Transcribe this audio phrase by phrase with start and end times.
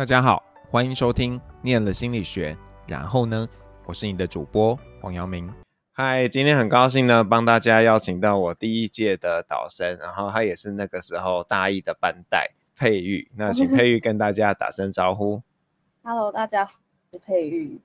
[0.00, 2.56] 大家好，欢迎收听念了心理学。
[2.86, 3.46] 然后呢，
[3.84, 5.52] 我是你的主播黄阳明。
[5.92, 13.30] 嗨，今天很高兴呢，帮大家邀请到我第一届的导生，然后他也是那个时候大一的班代佩玉。
[13.36, 15.42] 那请佩玉跟大家打声招呼。
[16.02, 16.72] Hello，大家好，
[17.10, 17.78] 我是佩玉。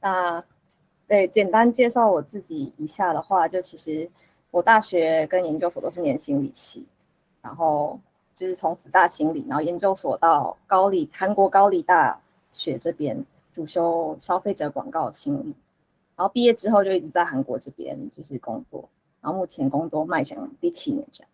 [0.00, 0.42] 那
[1.06, 4.10] 对，简单介绍我自己一下的话，就其实
[4.50, 6.84] 我大学跟研究所都是念心理系，
[7.40, 8.00] 然后。
[8.34, 12.20] 就是从辅大心理，然后研究所到高丽韩国高丽大
[12.52, 13.24] 学这边
[13.54, 15.54] 主修消费者广告心理，
[16.16, 18.88] 然后毕业之后就一直在韩国这边就是工作，
[19.20, 21.30] 然后目前工作迈向第七年这样。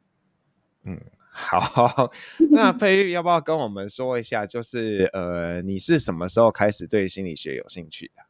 [0.85, 2.11] 嗯，好，
[2.51, 8.23] 那佩玉要不要跟我们说一下，就是呃，你是什么时候开始对心理学有兴趣的？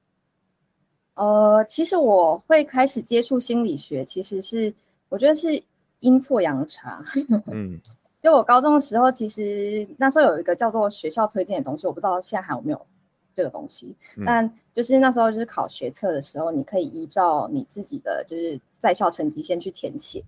[1.22, 4.72] 呃，其实我会开始接触心理学，其实是
[5.08, 5.60] 我觉得是
[6.00, 7.04] 阴错阳差。
[7.50, 7.80] 嗯。
[8.28, 12.86] 就我高中的时候，其实那时候有一个叫做学校推荐的东西，我不知道现在还有没有
[13.32, 13.96] 这个东西。
[14.18, 20.22] 嗯、但就是那时候就是考学测的时候，你可以依照你自己的就是在校成绩先去填写，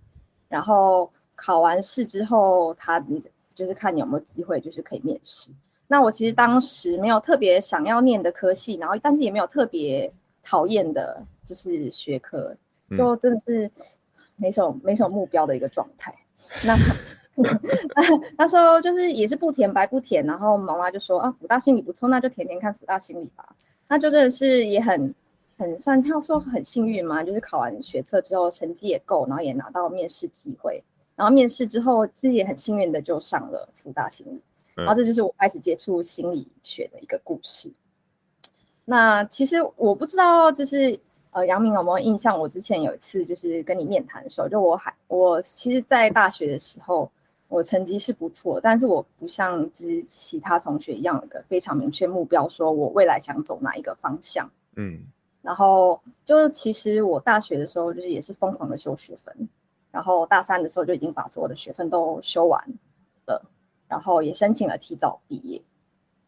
[0.48, 3.22] 然后考完试之后，他你
[3.54, 5.50] 就是看你有没有机会就是可以面试。
[5.86, 10.10] 那我其实当时没有特别想要念的科系，然后但是也没有特别
[10.42, 12.56] 讨厌的就是学科，
[12.96, 13.70] 就真的是
[14.36, 16.14] 没什么没什么目标的一个状态。
[16.64, 16.74] 那。
[18.36, 23.55] 那时候就是也是不填白不填，然后妈妈就说啊，福大心理不错，那就填填看福大心理吧。
[23.88, 25.14] 那就真的是也很
[25.58, 30.82] 很算，他说很幸运嘛，就是考完学测之后成绩也够，然后也拿到面试机会，
[31.16, 34.41] 然后面试之后自己也很幸运的就上了福大心理，
[34.77, 37.70] 然后这就是我开始接触心理学的一个故事。
[38.84, 40.98] 那其实我不知道，就是
[41.32, 42.38] 呃，杨明有没有印象？
[42.38, 47.10] 我之前有一次就是跟你面谈的时候，就我还我其实，在大学的时候。
[47.50, 54.48] 我成绩是不错，但是我不像就是其他同学一样有个非常明确目标，说我未来想走哪一个方向。
[54.76, 55.00] 嗯，
[55.42, 59.48] 然后就其实我大学的时候就是也是疯狂的修学分，
[59.91, 62.64] 然后大三的时候就已经把所有的学分都修完
[63.26, 63.44] 了，
[63.88, 65.60] 然后也申请了提早毕业。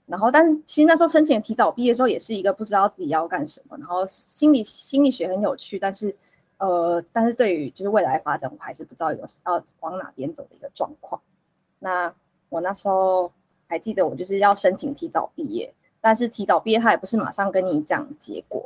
[0.06, 6.12] 然后但是其实那时候申请提早毕业的时候也是一个不知道自己要干什么，然后心理心理学很有趣，但是。
[6.62, 11.20] 呃，但是对于就是未来发展，我还是不知道有要往哪边走的一个状况。
[11.80, 12.14] 那
[12.50, 13.32] 我那时候
[13.66, 18.64] 还记得，我就是要申请提早毕业，但是提早毕业他也不是马上跟你讲结果，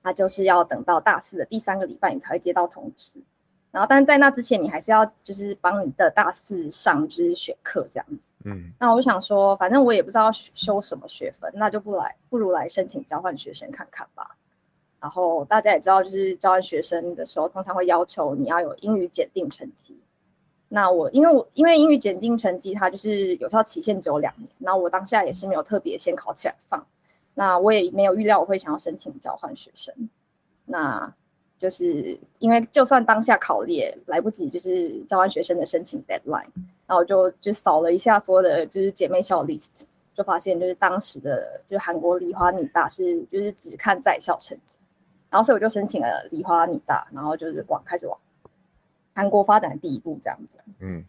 [0.00, 3.20] 他就是要等到大四的第三个礼拜你才会接到通知。
[3.72, 8.18] 然后，但是在那之前，你还是要就是帮你的大四上就是选课这样子。
[8.44, 14.36] 嗯，那我想说，反正我也不知道修什么学分，那就不来，不如来申请交换学生看看吧。
[15.00, 19.96] 然后大家也知道，就是交换学生的时候，通常会要求你要有英语检定成绩。
[20.68, 24.48] 那我因为我因为英语检定成绩，它就是有效期限只有两年。
[24.58, 26.84] 那我当下也是没有特别先考起来放。
[27.34, 29.94] 那我也没有预料我会想要申请交换学生。
[30.66, 31.14] 那
[31.56, 36.48] 就是因为就算当下考也来不及，就是交换学生的申请 deadline。
[36.86, 39.84] 然后我就就扫了一下所有的就是姐妹校 list，
[40.14, 44.77] 就发现就是当时的就是韩国梨花女大是就是只看在校成绩。
[45.30, 48.18] 然后，所以我就申请了梨花女大，然后就是往开始往
[49.14, 50.58] 韩国发展的第一步这样子。
[50.80, 51.04] 嗯，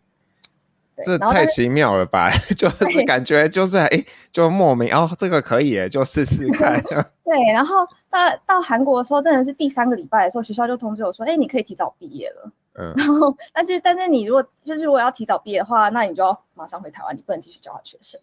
[1.06, 2.30] 这太奇妙了吧？
[2.58, 6.82] 就是感觉就是哎，就莫名哦，这个可以哎，就试试看。
[7.24, 12.52] 对，然后到到韩国的时候，真的是第三个礼拜的时候，学校就通知我说，哎，你可以提早毕业了。
[12.74, 18.20] 嗯，然后但是但是你如果就是如果要提早毕业的话，那你就要马上回台湾，你不能继续教他学生。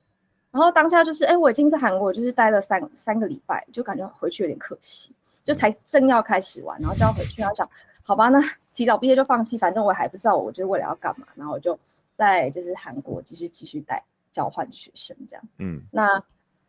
[0.50, 5.12] 然后当下就是哎，我已经在韩国就是待了三三个礼拜，就感觉回去有点可惜。
[5.46, 7.70] 就才正要开始玩，然后就要回去，然后想，
[8.02, 8.40] 好吧，那
[8.74, 11.78] 提早毕业就放弃，反正我还不知道我就是为了要干嘛，然后我就
[12.16, 14.02] 在就是韩国继续继续带
[14.32, 15.44] 交换学生这样。
[15.58, 16.20] 嗯，那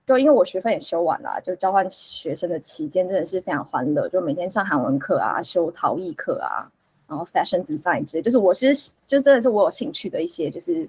[0.05, 6.69] 就因为我学分也修完了，就交换学生的期间真的是非常欢乐，就每天上韩文课啊，修陶艺课啊，
[7.07, 10.87] 然后 fashion design 之类，就是我其实就真的是我有兴趣的一些就是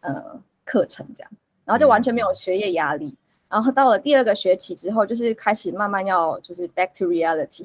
[0.00, 1.30] 呃课程这样，
[1.64, 3.16] 然后就完全没有学业压力。
[3.52, 7.62] 然后到了第二个学期之后，就是开始慢慢要就是 back to reality，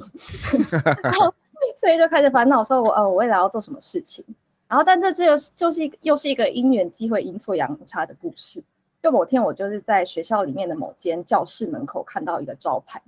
[1.02, 1.34] 然后
[1.78, 4.24] 所以就开始烦恼说我，我呃我未来要做什么事情。
[4.68, 8.62] 然后但这这又就是一个又是一个因缘机会阴错阳差的故事。
[9.02, 13.02] 就某天我就是在学校里面的某间教室门口看到一个招牌，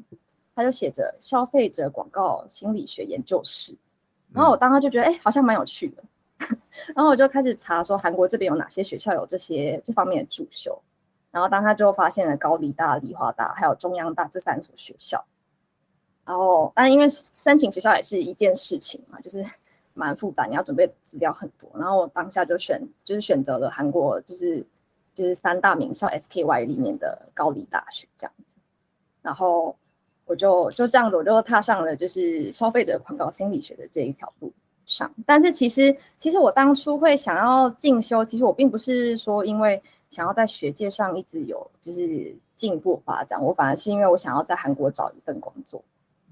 [0.55, 3.75] 它就写着消费者广告心理学研究室。
[4.31, 6.03] 然后我当时就觉得哎好像蛮有趣的，
[6.95, 10.81] 然后我就开始查说韩国这边有哪些学校有这些这方面的主修。
[11.31, 15.23] 然后当他就发现了高丽大、梨花大还有中央大这三所学校，
[16.25, 19.45] 然后但因为申请学校也是一件事情嘛，就是
[19.93, 21.69] 蛮复杂，你要准备资料很多。
[21.75, 24.65] 然后我当下就选就是选择了韩国，就是
[25.13, 28.55] 就是三大名校 SKY 里面的高丽大学这样子，
[29.21, 29.75] 然后
[30.25, 34.53] 我就就这样子，我就踏上了就是消费者广告心理学的这一条路
[34.85, 35.11] 上。
[35.25, 39.81] 但是其实其实我当初会想要进修，其实我并不是说因为
[40.11, 45.83] 想要在学界上一直有就是进步发展，我反而是因为我想要在韩国找一份工作。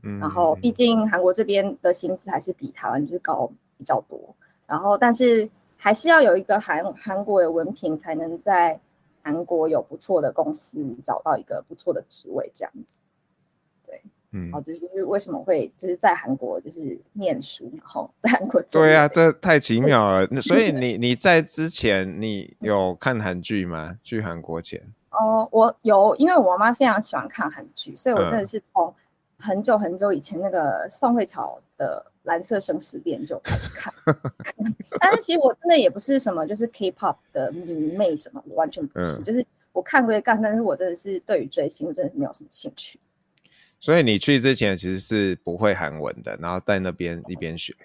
[0.04, 4.20] 嗯，然后毕竟韩国这边的薪资还是比台湾就是高比较多，
[4.66, 5.50] 然后但是。
[5.80, 8.80] 还是要有一个韩韩国的文凭，才能在
[9.22, 12.97] 韩国有不错的公司找到一个不错的职位，这样子。
[14.54, 18.62] 哦这就是为什么会就是在韩国就是念书，然后在韩国。
[18.70, 20.28] 对啊， 这太奇妙了。
[20.42, 23.98] 所以你 你在之前你有看韩剧吗？
[24.02, 24.82] 去韩国前？
[25.12, 28.94] 哦、呃，我有，因为我妈非常喜欢看韩剧，所以我真的是从
[29.38, 32.06] 很久很久以前那个宋慧乔的。
[32.28, 33.94] 蓝色生死恋就开始看，
[35.00, 43.00] 但是其实我真的也不是什么就是 K-pop 的迷妹什么，完全不是，嗯、就是我看归看，但是我真的是对于追星我真的是没有什么兴趣。
[43.80, 47.76] 所以你去之前其实是不会韩文的，然后在那边一边学。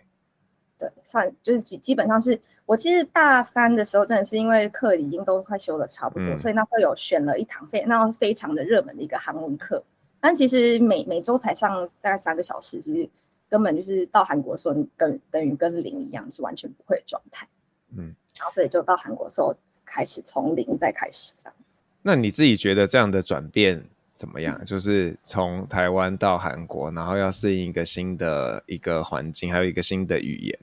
[0.78, 9.82] 对，算就是基基本上是我其实大三的时候真的是因为课已经都快修的差不多，嗯、所以那会有选了一堂非那非常的热门的一个韩文课，
[10.20, 13.08] 但其实每每周才上大概三个小时，其实。
[13.52, 17.46] 根本就是到韩国的时候，你跟等于跟零一样，是完全不会的状态。
[17.94, 18.04] 嗯，
[18.38, 19.54] 然后所以就到韩国的时候
[19.84, 21.54] 开始从零再开始这样。
[22.00, 23.84] 那你自己觉得这样的转变
[24.22, 24.56] 怎么样？
[24.60, 30.56] 嗯、就是从台湾到韩国，然后要适应一个新的一个环境，还有一个新的语言。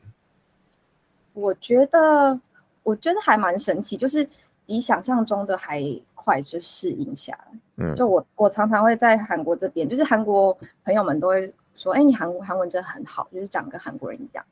[1.34, 2.40] 我觉得，
[2.84, 4.26] 我觉得还蛮神奇，就是
[4.66, 5.84] 比想象中的还
[6.16, 7.60] 快就适应下来。
[7.76, 11.54] 嗯，就我我常常会在韩国这边，就是韩国朋友们都会。
[11.76, 14.44] 说，哎，你韩韩文真的很好，就是讲跟韩国人一样。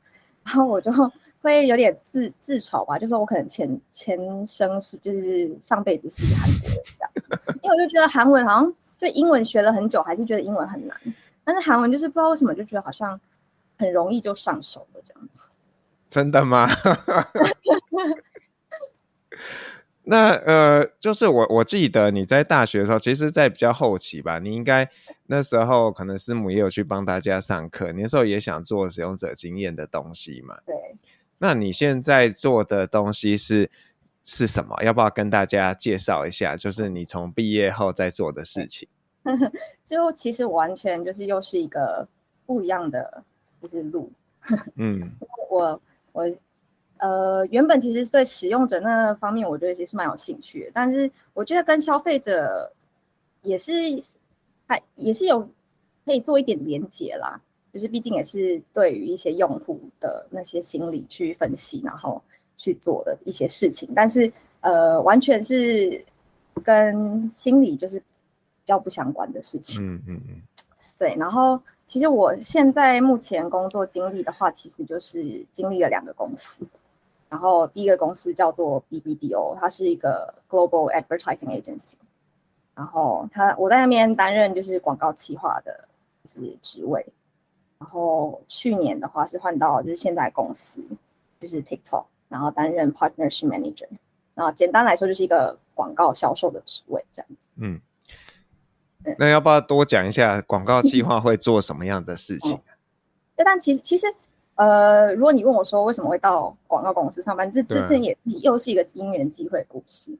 [0.44, 0.90] 然后我就
[1.42, 7.58] 会有点自自嘲吧，就说我可能前前生是就是上辈子是韩国人这样子。
[7.62, 10.96] 因为我就觉得韩文好像就英文学了很久，还是觉得英文很难。
[11.44, 13.18] 但是韩文就是不知道为什么就觉得好像
[13.78, 15.44] 很容易就上手了这样子。
[16.08, 16.66] 真的吗？
[20.04, 24.88] 那呃，就是我我记得你在大学的时候，其实，在比较后期吧，你应该
[25.26, 30.56] 那时候可能师母也有去帮大家上课，你那时候也想做使用者经验的东西嘛。
[30.64, 30.74] 对。
[31.36, 33.70] 那你现在做的东西是
[34.28, 34.76] 是什么？
[34.82, 36.54] 要不要跟大家介绍一下？
[36.54, 38.86] 就是你从毕业后在做的事情。
[39.86, 42.06] 就其实完全就是又是一个
[42.44, 43.24] 不一样的
[43.62, 44.12] 就是路。
[44.76, 45.10] 嗯。
[45.48, 45.80] 我
[46.12, 46.30] 我。
[47.00, 50.70] 呃，原本其实对使用者那方面，我觉得其实蛮有兴趣的。
[50.74, 52.72] 但是我觉得跟消费者
[53.42, 53.72] 也是
[54.66, 55.48] 还也是有
[56.04, 57.40] 可以做一点连接啦。
[57.72, 62.20] 就是毕竟也是对于一些用户的那些心理去分析，然后
[62.58, 63.88] 去做的一些事情。
[63.96, 66.04] 但是呃，完全是
[66.62, 68.04] 跟心理就是比
[68.66, 69.82] 较不相关的事情。
[69.82, 70.42] 嗯嗯嗯。
[70.98, 76.60] 对，然后其实我现在目前工作经历的话，其实就是经历了两个公司。
[77.30, 81.94] 然后第一个公司叫做 BBDO，它是一个 Global Advertising Agency。
[82.74, 85.88] 然后他我在那边担任就是广告企划的
[86.28, 87.04] 就是职位。
[87.78, 90.82] 然后去年的话是换到就是现在公司
[91.40, 93.88] 就是 TikTok，然后担任 Partnership Manager。
[94.34, 97.36] 然后简单来说就是一个广告销售的职位这样子。
[97.56, 97.80] 嗯。
[99.18, 102.60] 那要不要多讲一下广告计划会做什么样的事情？
[103.36, 104.06] 对、嗯，但其实其实。
[104.60, 110.10] 呃，如果你问我说为什么会到广告公司上班，这这这也又是一个因缘机会故事。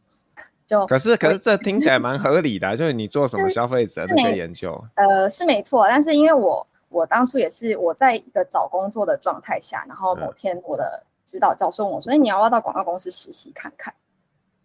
[0.65, 5.89] 就可是可是这听起来蛮合理的，就是你做什么消费者那个研究，呃，是没错。
[5.89, 13.95] 但是因为我我当初也是我在一个找工作的状态下，然后某天我的指导教授问我说：“哎、嗯，你要不要到广告公司实习看看？”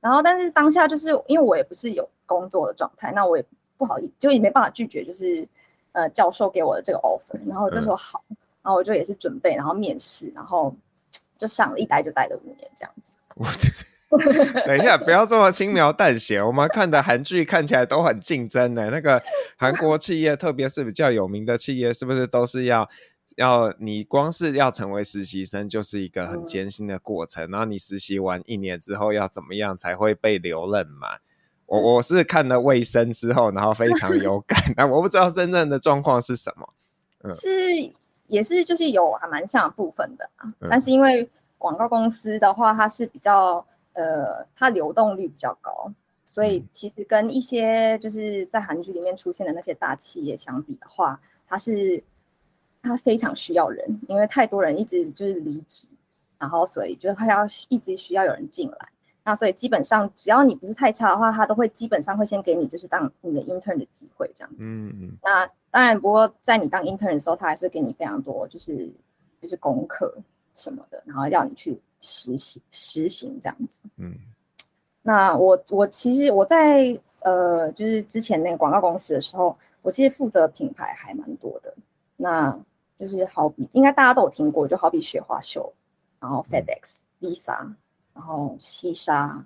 [0.01, 3.45] 然后但是当下就是因为我也不是有工作的状态，那我也
[3.77, 5.47] 不好意思，就也没办法拒绝，就是
[5.91, 8.23] 呃教授给我的这个 offer，然后我就说好。
[8.29, 10.73] 嗯然后我就也是准备，然后面试，然后
[11.37, 13.17] 就上了，一待就待了五年这样子。
[13.35, 13.45] 我
[14.65, 16.41] 等一下，不要这么轻描淡写。
[16.41, 19.21] 我们看的韩剧看起来都很竞争的，那个
[19.57, 22.89] 韩国企业，特别是比较有名的企业，是不是都是要
[23.37, 27.49] 要你光是要成为实习生，就是一个很艰辛的过程。
[27.49, 31.07] 嗯、然后你实习完一年之后要怎么样才会被留任嘛？
[31.65, 36.69] 我我是看了卫生之后，然后非常 有感，但我不知道真正的状况是什么。
[37.23, 37.47] 嗯，是。
[38.27, 45.91] 也是，就是有还蛮像的部分的啊，但是因为广告公司的话，它是比较呃，它流动率比较高，
[46.25, 52.01] 所以其实跟一些就是在韩剧里面出现的那些大企业相比的话，它是
[52.83, 55.87] 它非常需要人，因为太多人一直就是离职，
[56.37, 58.77] 然后所以就是它要一直需要有人进来，
[59.23, 64.57] 那所以基本上只要你不是太差的话，他都会基本上会先给你就是当你的 intern 的机会这样子。
[64.59, 65.17] 嗯嗯。
[65.23, 68.91] 那当然，不过在你当 intern 的时候，他还是会给你非常多就是
[69.41, 70.13] 就是功课
[70.53, 73.89] 什么的，然后要你去实习实行这样子。
[73.95, 74.13] 嗯。
[75.01, 81.73] 那我我其实我在呃就是之前那个广告公司的时候，我其实负责品牌还蛮多的。
[82.15, 82.57] 那
[83.03, 85.73] 就是好比应该大家都有听过，就好比雪花秀，
[86.19, 87.73] 然后 FedEx、嗯、Visa。
[88.15, 89.43] 然后西沙，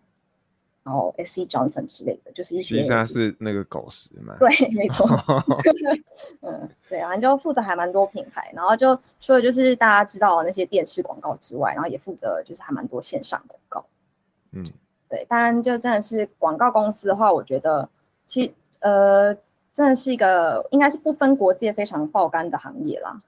[0.83, 1.39] 然后 S.
[1.39, 1.47] E.
[1.47, 2.81] Johnson 之类的，就是一些。
[2.81, 4.35] 西沙是那个狗食嘛？
[4.39, 5.07] 对，没错。
[6.43, 13.85] 嗯，对啊，你就负责还蛮多品牌，然后就除了就是大家知道的那些电视广告之外，然后也负责就是还蛮多线上广告。
[14.51, 14.61] 嗯，
[15.07, 17.87] 对，当然就真的是广告公司的话，我觉得
[18.25, 19.33] 其实呃，
[19.71, 23.21] 真的是一个应该是不分国界非常爆肝的行业啦。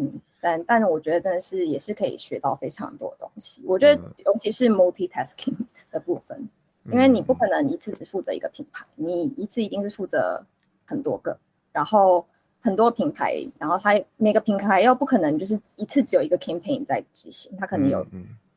[0.00, 0.20] 嗯。
[0.42, 3.62] 但但是我觉得真的是也是可以学到非常多东西。
[3.66, 5.54] 我觉得尤其是 multitasking
[5.92, 6.48] 的部分，
[6.90, 10.42] 因为你不可能一次只负责一个品牌，你一次一定是负责
[10.86, 11.36] 很多个，
[11.72, 12.26] 然后
[12.62, 18.06] 很多品牌，然后它每个品牌又不可能就是一次只有一个 campaign 在执行，它可能有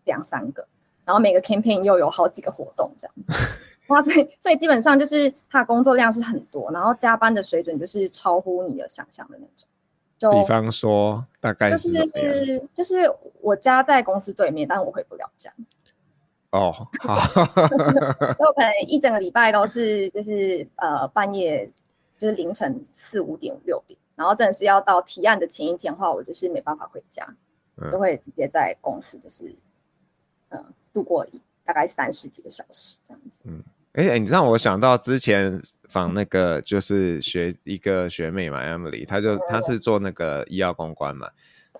[0.05, 0.65] 两三个，
[1.03, 3.33] 然后每个 campaign 又有好几个活动这样子，
[3.88, 9.67] 哇，所以所以基本上就是他的工作量是很多，然后加班的水准就是超乎你的想象的那种。
[10.20, 15.53] 比方说，大概是就是就是我家在公司对面，但是我回不了家。
[16.51, 17.15] 哦，好，
[18.39, 21.70] 我可能一整个礼拜都是就是呃半夜
[22.17, 27.27] 就是凌晨四五点六点，然后真的是要到提案的前一天的话，我就是没办法回家，
[27.77, 29.53] 嗯、都会直接在公司就是
[30.50, 31.25] 呃度过
[31.65, 33.41] 大概三十几个小时这样子。
[33.46, 33.63] 嗯。
[33.93, 41.29] 哎、欸，你让我想到之前访那个就是学一个学妹嘛，Emily，她就她是做那个医药公关嘛，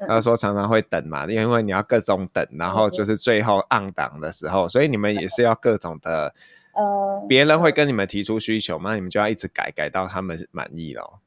[0.08, 6.32] 她说常常会等嘛，因为你要各种等，然后就是最后 on 档的时候，所以你们也是要各种的，
[6.74, 11.20] 呃，别人会跟你们提出需求嘛，你们就要一直改，改到他们满意咯。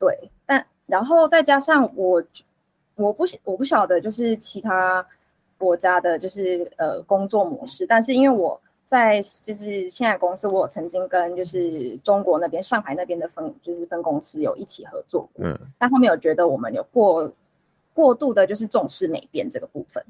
[0.00, 2.20] 对，但然后再加上我，
[2.96, 5.06] 我不我不晓得就是其他
[5.56, 8.60] 国家的就是呃工作模式，但是因为我。
[8.88, 17.30] 在就是现在公司，我有曾经跟就是中国那边上海那边的分就是分公司有一起合作过，嗯，但后面有觉得我们有过
[17.92, 20.02] 过度的，就是重视美编这个部分，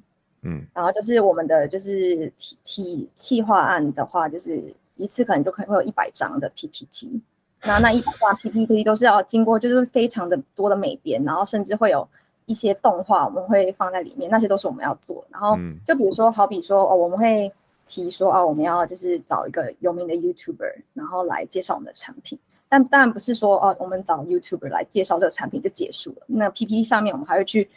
[0.42, 4.62] 嗯，然后就是我们的就是体体企划案的话，就是
[4.94, 7.20] 一次可能就可能会有一百张的 PPT，
[7.64, 12.08] 那那一百张 PPT 都是要经过就是非常的多的美编，然后甚至会有
[12.46, 17.52] 一些动画我们会放在里面，那些都是我们要做，然后就比如说好比说哦我们会。
[17.88, 22.38] 提说啊，我们要就是找一个有名的 YouTuber，然后来介绍我们的产品。
[22.68, 26.22] 但当然不是说哦，我们找 YouTuber 来介绍这个产品就结束了。
[26.26, 27.68] 那 PPT 上面我们还会去，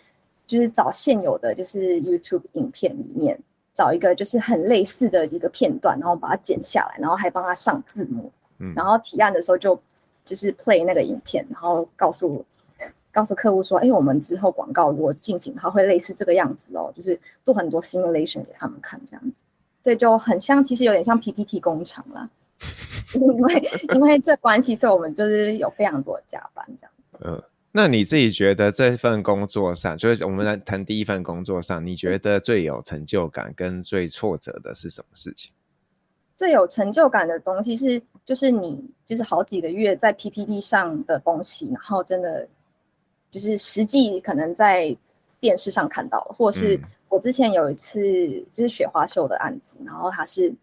[0.45, 3.39] 就是找现有的就是 YouTube 影片里面
[3.73, 8.29] 找一个就是很类似的一个片段，然后把它剪下来，然后还帮他上字幕。
[8.59, 8.73] 嗯。
[8.75, 9.81] 然后提案的时候就
[10.25, 12.45] 就是 play 那个影片，然后告诉
[13.13, 19.40] 告诉客户说，哎，我们之后广告如果进行，它会类似这个样子哦，就是做很多 simulation 给他们看这样子。
[19.83, 22.29] 对，就很像，其实有点像 PPT 工厂啦，
[23.15, 26.91] 因为因为这关系，所以我们就是有非常多的加班这样。
[27.23, 35.51] 嗯，那你自己觉得这份工作上，就是我们来谈第一份工作上，你觉得最有成就感跟最挫折的是什么事情？
[36.37, 42.47] 最有成就感的东西是，就是你就是好几个月在 PPT 上的东西，然后真的
[43.29, 44.95] 就是实际可能在
[45.41, 46.79] 电视上看到了，或是。
[47.09, 47.99] 我之前有一次
[48.53, 50.53] 就是雪花秀的案子，然后他是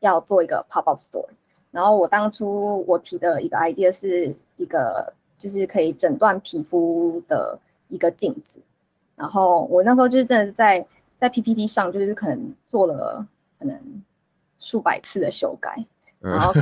[0.00, 1.24] 要做一个 pop up store，
[1.70, 8.60] 然后我当初我提的一个 idea 是一个就是可以诊断皮肤的一个镜子，
[9.16, 10.86] 然后我那时候就是真的是在
[11.18, 13.26] 在 PPT 上就是可能做了
[13.58, 13.74] 可能
[14.58, 15.82] 数百次的修改，
[16.18, 16.52] 然后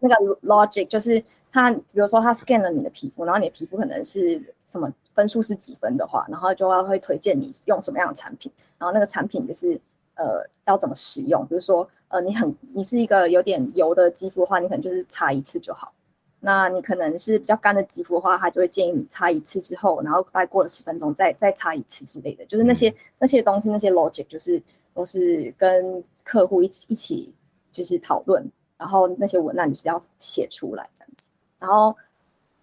[0.00, 0.14] 那个
[0.46, 1.20] logic 就是。
[1.50, 9.74] 他比如说他 scan 了你的皮肤，然后你的皮肤可能是什么分数是几分的话，然后就要会推荐你用什么样的产品，然后那个产品就是
[10.14, 15.92] 呃要怎么使用，比如说呃你很你是一个有点油的肌肤的话，你可能就是擦一次就好。
[16.38, 24.62] 那你可能是比较干的肌肤的话，他就会建议你擦一次之后，然后大概过了十分钟再再擦一次之类的，就是那些那些东西那些 logic 就是
[24.94, 27.34] 都是跟客户一起一起
[27.72, 31.26] 就是讨论，然后那些文案就是要写出来这样子。
[31.58, 31.96] 然后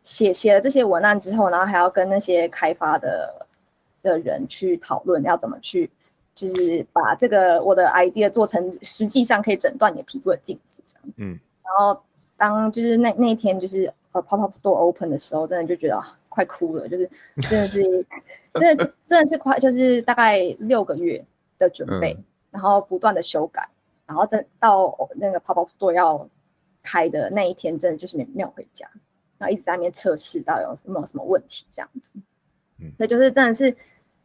[0.06, 3.48] 写写了这些文案之后，然后还要跟那些开发的
[4.04, 5.90] 的人去讨论，要怎么去，
[6.36, 11.26] 就是把这个我的 idea 做成实际上可以诊断你的皮肤的镜子这样子。
[11.26, 11.40] 嗯。
[11.64, 12.00] 然后
[12.38, 17.10] 当就是那那一天就是呃 pop up store open 的时候，真的就觉得快哭了，就是
[17.50, 17.82] 真的是
[18.54, 21.26] 真的真的是快，就是大概六个月
[21.58, 23.68] 的准备，嗯、然后不断的修改，
[24.06, 26.30] 然后真到那个 pop up store 要
[26.84, 28.88] 开的那一天，真的就是没没有回家，
[29.38, 32.20] 然后一直在那边测试到有没有什么问题这样子。
[32.80, 33.76] 嗯，所以就是真的是，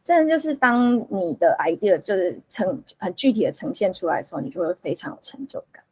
[0.02, 5.82] 真的就是当你的 idea 就是呈很具体的呈现出来的时候，你就会非常有成就感。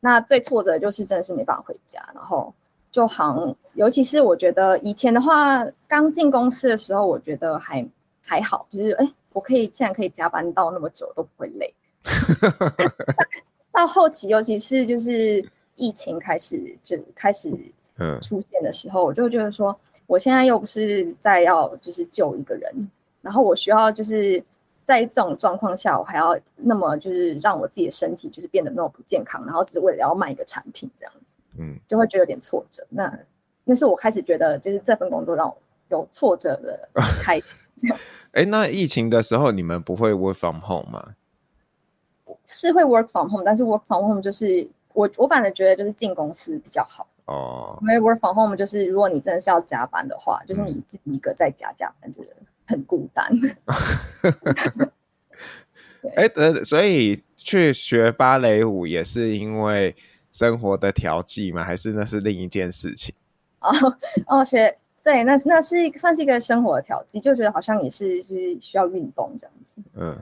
[0.00, 2.52] 那最挫折的就是真的是没办法回家，然后
[2.90, 7.86] 就好像，尤其是我觉得以前的话，刚进公司的时候，我觉得还
[8.20, 11.72] 还好，就是哎，我可以竟然可以加班到那么久都不会累。
[13.70, 15.40] 到后期，尤其是就是
[15.76, 17.48] 疫情开始就开始
[18.20, 22.90] 出现的时候，我就觉得说，我现在又不是在要就是救一个人，
[23.20, 24.42] 然后我需要就是。
[24.84, 31.14] 在这种状况下，我还要那么就是让我自己的身体就是变得那么不健康，然后只为了要卖一个产品这样，
[31.56, 32.84] 嗯，就会觉得有点挫折。
[32.90, 33.16] 那
[33.62, 35.56] 那是我开始觉得就是这份工作让我
[35.88, 36.88] 有挫折的
[37.22, 38.30] 开始这样子。
[38.34, 41.14] 哎、欸，那疫情的时候你们不会 work from home 吗？
[42.48, 52.36] 是会 work from home，但是 work from home 就是我我反正觉得就是进公司比较好哦，因为 work from home 就是如果你真的是要加班的话，就是你自己一个在家加班，觉得。
[52.64, 53.28] 很孤单。
[56.16, 59.94] 哎，呃，所以去学芭蕾舞也是因为
[60.30, 61.62] 生活的调剂吗？
[61.64, 63.14] 还是那是另一件事情？
[63.60, 69.74] 哦哦，学对，那那是算是一个生活的调剂，就觉得好像也是就是需要运动这样子。
[69.94, 70.16] 嗯，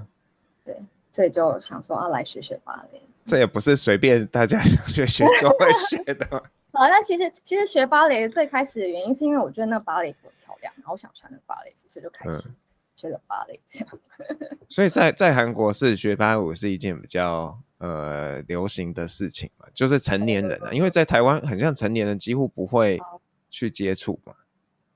[0.65, 0.75] 对，
[1.13, 3.01] 所以就想说啊来学学芭蕾。
[3.23, 6.43] 这也不是随便大家想学学就会学的。
[6.73, 10.73] 好，那其实其实学芭蕾最开始的原因是因为我觉得那芭蕾服漂亮。
[10.77, 12.51] 然后我想穿那芭蕾服，所以就开始
[12.97, 13.99] 学了芭蕾这样。
[14.19, 23.01] 嗯、 所以在在韩国是学芭蕾舞是一件比较呃流行的事情嘛，就是成年人啊，因为在台湾很像成年人几乎不会
[23.49, 24.35] 去接触嘛。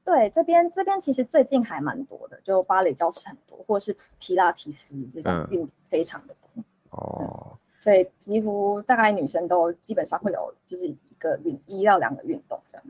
[0.04, 6.48] 对，这边这边其实最近还蛮多的，就芭蕾教室很多，或是皮拉提斯这种运动非常的多。
[6.56, 10.94] 嗯、哦、嗯，所以几乎大概女生都基本上会有就是一
[11.28, 12.84] 个运一到两个运动这样。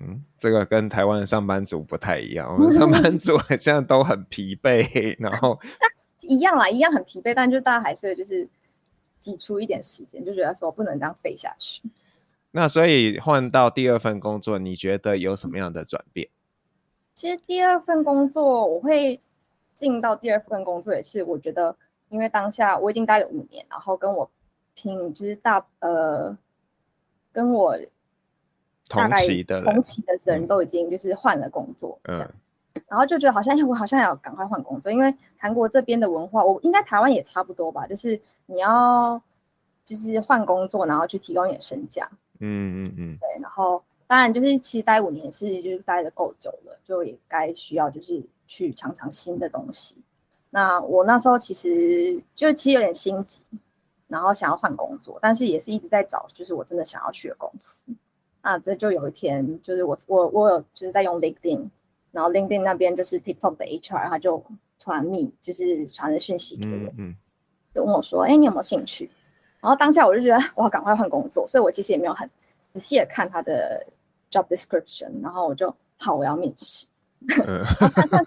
[0.00, 2.52] 嗯，这个跟台湾的上班族不太一样。
[2.52, 5.58] 我们 上班族好像都很疲惫，然后
[6.22, 8.48] 一样啦，一样很疲惫，但就大家还是就是
[9.18, 11.82] 挤出一点时间，就觉得说不能这样废下去。
[12.50, 16.28] 那所以换到第二份工作，你觉得有什么样的转变？
[17.14, 19.20] 其实第二份工作，我会
[19.74, 21.76] 进到第二份工作也是，我觉得
[22.08, 24.28] 因为当下我已经待了五年，然后跟我
[24.74, 26.36] 拼就是大呃
[27.34, 27.76] 跟我。
[28.86, 32.18] 同期的同期的人都已经就是换了工作，嗯，
[32.86, 39.20] 然后就觉得好像 我好像要赶快换工作，因为韩国这边的文化，我应该台湾也差不多吧，就是你要
[39.86, 42.06] 就是换工作，然后去提高你的身价，
[42.40, 49.96] 嗯嗯嗯，对，然后当然就是其实待五年是就是待的够久了，就也该需要就是去尝尝新的东西。
[50.50, 53.42] 那我那时候其实就其实有点心急，
[54.08, 57.84] 然后想要换工作，但是也是一直在找，就是我真的想要去的公司。
[58.40, 61.66] 啊，这就有一天，就是我我我有就是在用 LinkedIn，
[62.12, 64.44] 然后 LinkedIn 那边就是 TikTok 的 HR，他就
[64.78, 67.16] 传密，就是传了讯息给我，嗯嗯、
[67.74, 69.10] 就问我说，哎，你有没有兴趣？
[69.60, 72.28] 然后当下我就觉得我要赶快换工作，所以我其实也没有很
[72.74, 73.82] 仔细的看他的
[74.30, 76.86] job description，然后我就好，我要面试。
[77.46, 78.18] 嗯、虽然说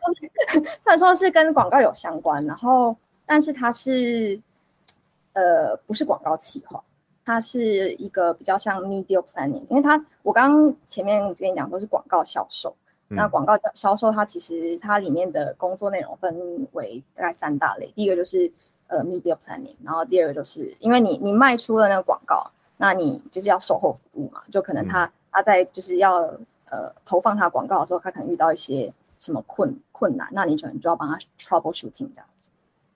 [0.81, 4.41] 虽然说是跟广告有相关，然后但是它是
[5.37, 6.83] 呃不是广告企划。
[7.23, 12.73] 它是一个比较像 media planning，因为它我刚刚前面跟你讲都是广告销售，
[13.09, 18.49] 嗯、那广告销售它其实它里面的工作内容分为大概三大类，第一个就是
[18.87, 26.21] 呃 media planning，然后第二个就是因为你你卖出了那个广告，那你就是要售后服务嘛，就可能他、嗯、他在就是要
[26.69, 32.25] 呃投放他广告的时候，他可能遇到一些什么困困难，那你可能就要帮他 troubleshooting 这样。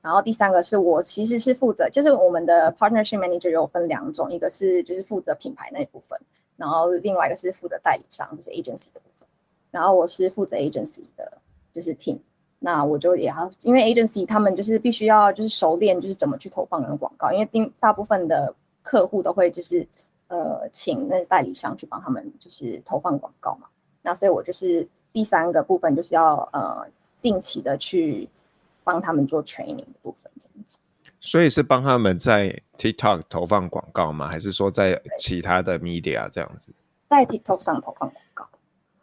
[0.02, 6.20] 然后第三个是我其实是负责，就是我们的 partnership manager 有分两种，一个是就是负责品牌那一部分，
[6.58, 9.28] 然后另外一个是负责代理商，就是 agency 的部分。
[9.70, 11.32] 然后我是负责 agency 的，
[11.72, 12.18] 就是 team。
[12.58, 19.88] 那我就也要，因为 agency 他们就是必须要就是熟练，就是怎么去投放那个广告，因为大部分的客户都会就是
[20.30, 23.68] 呃请那代理商去帮他们就是投放广告嘛。
[24.02, 26.88] 那所以我就是第三个部分就是要呃
[27.22, 28.28] 定期的去。
[28.84, 30.78] 帮他们做 training 的部分，这样子。
[31.20, 34.28] 所以是帮他们在 TikTok 投放广告吗？
[34.28, 36.74] 还是说在其他的 media 这样子？
[37.08, 38.48] 在 TikTok 上投放广告。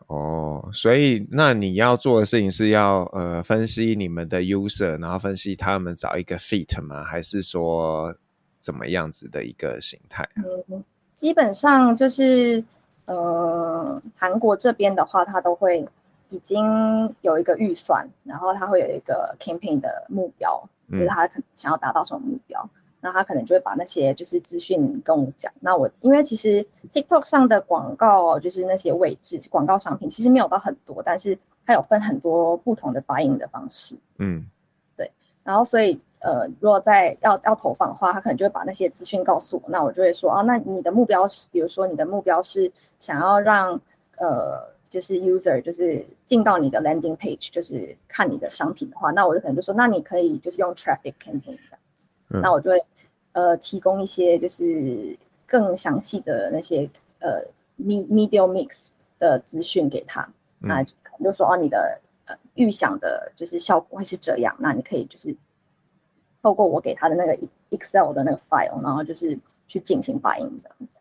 [0.09, 7.05] 哦，所以那你要做的事情是要呃分析你们的 user，然后分析他们找一个 fit 吗？
[7.05, 8.12] 还是说
[8.57, 10.29] 怎么样子的一个形态？
[10.69, 10.83] 嗯，
[11.14, 12.64] 基本上就是
[13.05, 15.87] 呃韩国这边的话，他都会。
[16.31, 22.69] 已经有一个预算，然后他会有一个 campaign 的目标，嗯、就是他可想要达到什么目标。
[23.01, 25.53] 那他可能就会把那些就是资讯跟我讲。
[25.61, 33.97] 那我因为其实 TikTok 上的广告就是那些位置广告商品，其实没有到很多，但是它有分很多不同的 buying 的方式。
[34.19, 34.45] 嗯，
[34.97, 35.09] 对。
[35.45, 39.71] 然后所以呃，如果在要要投放的话，他可能就会把那些资讯告诉我。
[39.71, 43.81] 那我就会说啊，那你的目标是，比如说你的目标是想要让
[44.17, 44.77] 呃。
[44.90, 51.81] 就是 user 就是进到你的 landing page，就是看你的商品的话，那我就可能就说，那你可以就是用 traffic campaign 这样，
[52.31, 52.83] 嗯、那我就会
[53.33, 56.88] 呃提供一些就是更详细的那些
[57.20, 57.42] 呃
[57.79, 60.22] media mix 的资讯给他，
[60.61, 65.35] 嗯、那就说哦，你的呃预想的就是效果会是这样，那你可以就是
[66.42, 67.37] 透过我给他的那个
[67.70, 70.98] Excel 的那个 file，然后就是去进行 buying 这样子。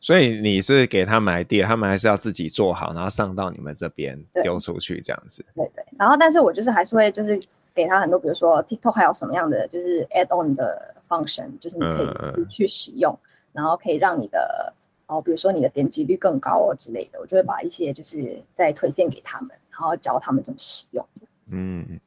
[0.00, 5.44] 所以你是给他们 idea，他们还是要自己做好，然后上到你们这边丢出去这样子。
[5.56, 7.40] 对对，然后但是我就是还是会就是
[7.74, 14.72] 给他很多，比如说 TikTok 还有什么样的就是 add on 的 function，就是你可以去使用，嗯、然后可以让你的
[15.06, 21.04] 哦，比如说你的点击率更高哦之类的，我就会把一些就是再推荐给他们，然后教他们怎么使用。
[21.50, 21.98] 嗯，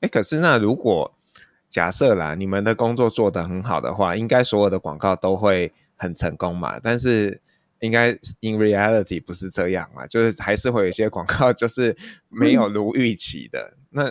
[0.00, 1.10] 哎，可是那如果
[1.70, 5.72] 假设啦，你们的工作做得很好的话，应该所有的广告都会。
[5.98, 7.38] 很成功嘛，但是
[7.80, 11.94] 应该 in reality 不是这样嘛，就是还是会有一些广告就是
[12.28, 13.60] 没有如预期的。
[13.72, 14.10] 嗯、那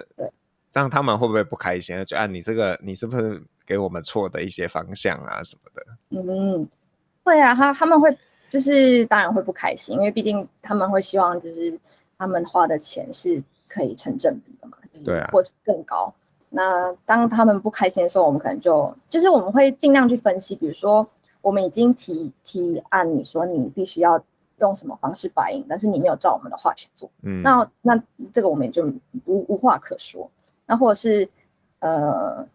[0.69, 2.03] 这样他们会不会不开心？
[2.05, 5.85] 就按、啊、你这个，你是不是给我们错的一些方向啊什么的？
[6.09, 6.67] 嗯，
[7.23, 8.15] 会啊，他他们会
[8.49, 11.77] 就是当然会不开心，因为毕竟他们会希望就是
[12.17, 16.13] 他们花的钱是可以成正比的嘛，对啊，或是更高。
[16.49, 21.05] 那当他们不开心的时候，我们可能就就是我们会尽量去分析，比如说。
[21.47, 24.21] 我们已经提提案，你说你必须要
[24.57, 28.85] 用什么方式摆印，但是你没有照我们的话去做，嗯，那那这个我们也就
[29.23, 30.29] 无无话可说。
[30.65, 31.29] 那或者是
[31.79, 32.45] 呃，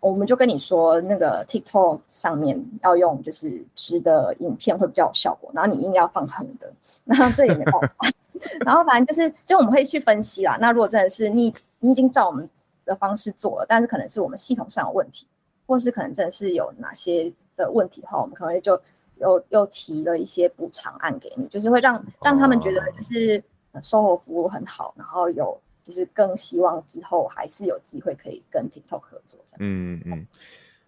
[0.00, 6.72] 我们就跟你说，那个 TikTok 上面要用就是直的影片会比较有效果，然后你硬要放横的，
[7.04, 8.10] 那这也没办法。
[8.66, 10.58] 然后反正就是，就我们会去分析啦。
[10.60, 12.50] 那如果真的是你你已经照我们
[12.84, 15.24] 的方式做了，但是可能是我们系统上有问题，
[15.68, 17.32] 或是可能真的是有哪些。
[17.58, 18.80] 的问题的话，我们可能就
[19.20, 23.42] 又又提了一些补偿案给你，就是会让让他们觉得就是
[23.82, 29.58] 售后服务很好，然后有就是更希望之后还是有机会可以跟 TikTok 合作这样。
[29.58, 30.26] 嗯嗯，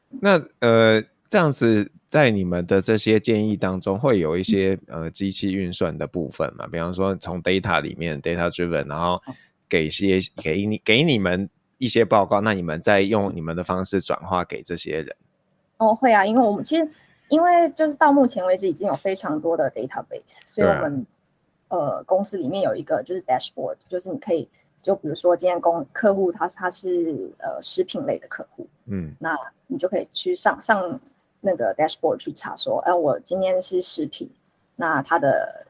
[0.09, 6.67] 那呃这样子在你们的这些建议当中，会有一些呃机器运算的部分嘛？
[6.67, 9.21] 比方说从 data 里面 data driven，然后
[9.69, 15.17] 给些给你给你们一些报告，那你们再用你们的方式转化给这些人。
[15.81, 16.87] 哦，会啊，因为我们其实，
[17.29, 21.07] 因为就是到目前为止已经有非常多的 database，所以我们、
[21.69, 24.47] 啊、呃公司里面有一个就是 dashboard，就是你可以
[24.83, 29.35] 就比如说今天公客户他他是呃食品类的客户，嗯，那
[29.67, 31.01] 你就可以去上上
[31.41, 34.29] 那个 dashboard 去查说，哎、呃，我今天是食品，
[34.77, 35.67] 那它的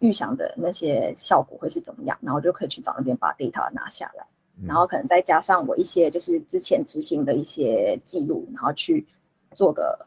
[0.00, 4.26] 预想的那些效果会是怎么样，然后就可以去找那边把 data 拿下来，
[4.60, 9.06] 嗯、然后可能再加上我一些就是之前执行的一些记录，然后去。
[9.58, 10.06] 做个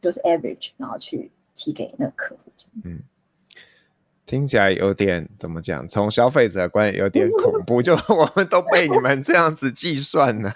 [0.00, 2.50] 就是 average，然后去提给那个客户。
[2.82, 3.02] 嗯，
[4.24, 5.86] 听起来有点怎么讲？
[5.86, 10.54] 从消费者观有点恐怖，就 我们都被你们这样子计算了。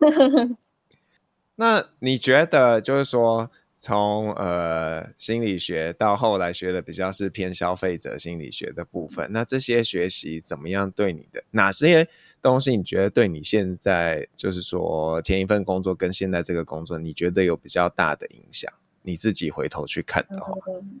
[1.54, 3.48] 那你觉得，就是说，
[3.80, 12.06] 从呃心理学到后来学的比较是偏消费者心理学的部分，那这些学习怎么样对你的哪些？
[12.42, 18.72] 东西你觉得对你现在就是说前一份工作跟现在这个工作，你觉得有比较大的影响？
[19.02, 21.00] 你自己回头去看的话，嗯，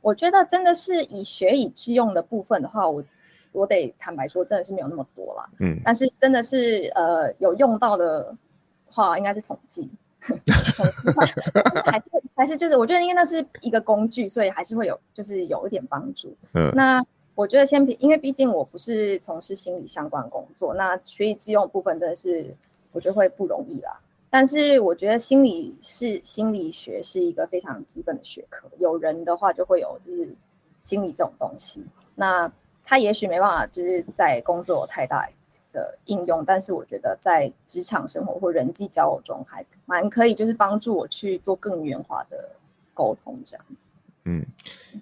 [0.00, 3.02] 我觉得真的是以学以致用的部分的话，我
[3.52, 5.48] 我得坦白说，真的是没有那么多啦。
[5.60, 8.36] 嗯，但是真的是呃有用到的
[8.86, 9.90] 话，应该是统计，
[11.86, 12.04] 还是
[12.34, 16.34] 还是就是我觉得因为那是一个工具，所以还是会有就是有一点帮助。
[16.54, 17.04] 嗯，那。
[17.34, 22.44] 我觉得先比，因为毕竟我不是从事心理相关工作，那学以致用部分真的是
[22.92, 23.98] 我觉得会不容易啦。
[24.28, 30.28] 但是我觉得心理是心理学是一个非常基本的学科，有人的话就会有就是
[30.82, 31.82] 心理这种东西。
[32.14, 32.52] 那
[32.84, 35.26] 他也许没办法就是在工作有太大
[35.72, 42.50] 的应用，但是我觉得在职场生活或人际交往中还蛮可以，就是帮助我去做更圆滑的
[42.94, 43.86] 沟通这样子。
[44.24, 44.46] 嗯，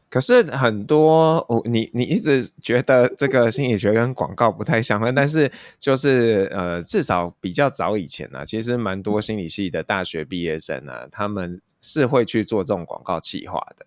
[0.08, 13.84] 可是很多我你你一直觉得这个心理学跟广告不太相关，但是就是呃，至少比较早以前呢、啊，其实蛮多心理系的大学毕业生呢、啊，他们是会去做这种广告企划的，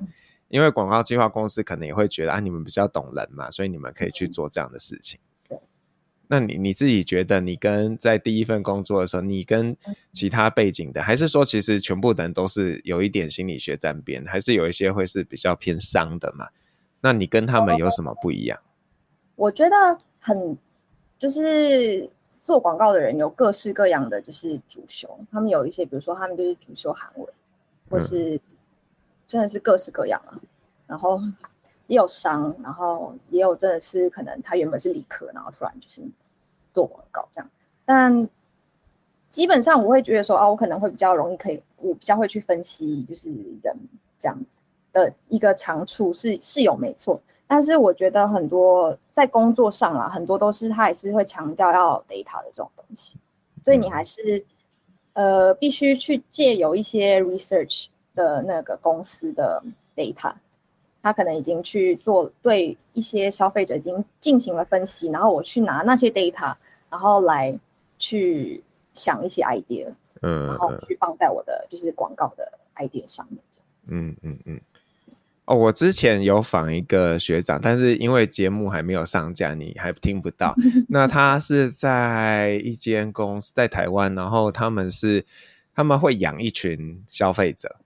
[0.49, 5.19] 因为广告企划公司可能也会觉得啊，你们比较懂人嘛，所以你们可以去做这样的事情。
[6.33, 9.77] 那你你自己觉得，你跟在第一份工作的时候，你跟
[10.13, 16.47] 其他背景的，还是说其实全部的人都是有一点心理学沾边，还是有一些会是比较偏商的嘛？
[17.01, 18.59] 那你跟他们有什么不一样？
[19.35, 19.75] 我觉得
[20.19, 20.57] 很
[21.19, 22.09] 就是
[22.41, 27.27] 做广告的人有各式各样的就是主修，他们有一些，比如说他们就是主修韩文，
[27.91, 28.41] 或是
[29.27, 30.33] 真的是各式各样啊，
[30.87, 31.21] 然后。
[31.87, 36.01] 也有商，然后也有真的是可能他原本是理科，然后突然就是
[36.73, 37.49] 做广告这样。
[37.85, 38.27] 但
[39.29, 43.29] 基本上我会觉得说啊，我可能会比较容易可以，我比较会去分析就是
[43.61, 43.75] 人
[44.17, 44.45] 这样子
[44.91, 47.19] 的一个长处是是有没错。
[47.47, 53.17] 但是我觉得很多在工作上啊，很多都是他还是会强调要 data 的这种东西，
[53.63, 54.43] 所以你还是
[55.13, 59.61] 呃必须去借由一些 research 的那个公司的
[59.95, 60.33] data。
[61.03, 66.55] 他可能已经去做对一些消费者已经进行了分析，然后我去拿那些 data，
[66.93, 67.57] 然后来
[67.97, 68.61] 去
[68.93, 73.41] 想一些 idea，嗯，然后去放在我的就是广告的 idea 上面。
[73.87, 74.61] 嗯嗯嗯。
[75.45, 80.53] 哦，我之前有访一个学长，但是因为节目还没有上架，你还听不到。
[80.87, 85.25] 那他是在一间公司在台湾，然后他们是
[85.73, 87.77] 他们会养一群消费者。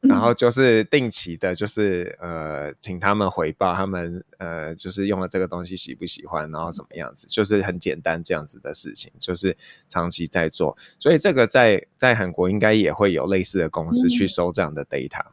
[0.00, 9.56] 然后就是定期的，就是呃，请他们回报他们呃，就是用了这个东西喜不喜欢，然后什么样子，就是很简单这样子的事情，就是
[9.88, 10.76] 长期在做。
[10.98, 15.20] 所以这个在在韩国应该也会有类似的公司去收这样的 data。
[15.20, 15.32] 嗯。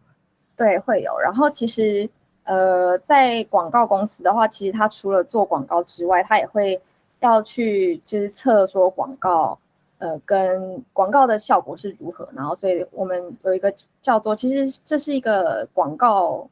[0.56, 1.20] 对，会有。
[1.20, 2.10] 然后其实
[2.44, 6.82] 呃，在广告公司的话，其实他除了做广告之外，他也会
[7.20, 9.60] 要去就是测说广告。
[10.04, 12.28] 呃，跟广告的效果是如何？
[12.36, 16.46] 然后，所以我们有一个叫做，其实这是一个广告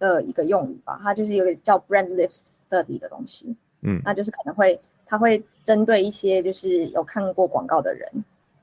[0.00, 3.54] 的一个用语吧，它就是有一个叫 brand lift study 的东西。
[3.82, 4.76] 嗯，那就是可能会，
[5.06, 8.10] 它会针对一些就是有看过广告的人，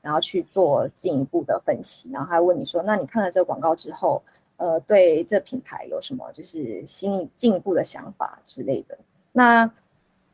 [0.02, 4.22] 然后去做进一步的分析，然后还问你说，那你看了这个广告之后，
[4.58, 8.98] 呃，对这品牌有什么就是新进一步的想法之类的？
[9.32, 9.70] 那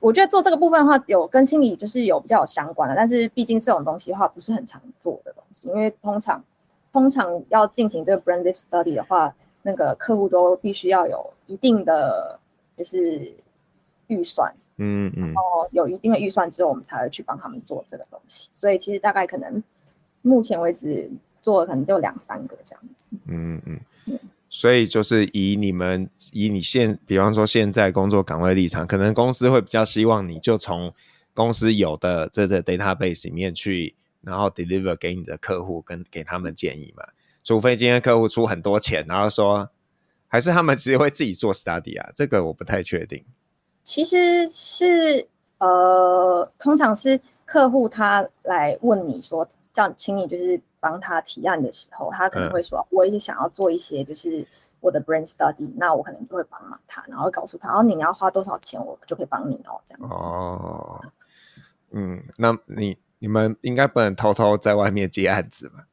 [0.04, 6.44] 我觉得做这个部分的话，有跟心理就是有比较有相关的，但是毕竟这种东西的话不是很常做的东西，因为通常
[6.92, 12.38] 通常要进行这个 brand lift study 的话，那个客户都必须要有一定的
[12.76, 13.32] 就是
[14.08, 18.50] 预算，嗯嗯，然后有一定的预算之后，我们才会去帮他们做这个东西。
[18.52, 19.62] 所以其实大概可能
[20.20, 23.80] 目前为止做了可能就两三个这样子，嗯嗯。
[24.04, 24.18] 嗯
[24.54, 30.94] 所以就是以你们以你现，比方说现在工作岗位立场，可能公司会比较希望你就从
[31.34, 37.02] 公司有的这个 database 里面去，然后 deliver 给你的客户跟给他们建议嘛。
[37.42, 39.68] 除非今天客户出很多钱，然后说
[40.28, 43.24] 还是他们其实会自己做 study 啊，这个我不太确定。
[43.82, 45.26] 其实是
[45.58, 50.60] 呃，通常是客户他来问你说，叫请你就是。
[50.85, 54.47] 帮他提案的时候，他可能会说：“嗯、我也想要做一些，就是
[54.81, 61.01] 我的 brand study，那我可能就会帮忙他，然后告诉他，哦，你要花多少钱，我就可以帮你哦，这样子。”哦，
[61.92, 65.87] 嗯，那你你们应该不能偷偷在外面接案子吧？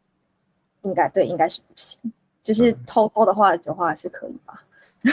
[0.81, 2.01] 应该对，应该是不行。
[2.43, 4.61] 就是偷偷的话的话是可以吧？
[5.07, 5.11] 嗯、